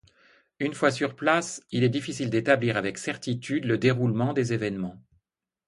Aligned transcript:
Une 0.57 0.73
fois 0.73 0.89
sur 0.89 1.15
place, 1.15 1.61
il 1.69 1.83
est 1.83 1.89
difficile 1.89 2.31
d'établir 2.31 2.75
avec 2.75 2.97
certitude 2.97 3.65
le 3.65 3.77
déroulement 3.77 4.33
des 4.33 4.51
événements. 4.51 4.99